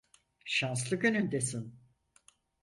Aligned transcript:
Şanslı 0.45 0.95
günündesin. 0.97 1.79